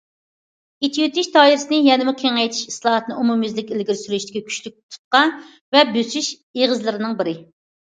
ئېچىۋېتىش 0.85 1.27
دائىرىسىنى 1.35 1.81
يەنىمۇ 1.87 2.13
كېڭەيتىش 2.21 2.63
ئىسلاھاتنى 2.71 3.19
ئومۇميۈزلۈك 3.19 3.71
ئىلگىرى 3.77 3.99
سۈرۈشتىكى 4.01 4.43
كۈچلۈك 4.49 4.75
تۇتقا 4.97 5.23
ۋە 5.79 5.87
بۆسۈش 5.95 6.35
ئېغىزلىرىنىڭ 6.43 7.17
بىرى. 7.23 7.39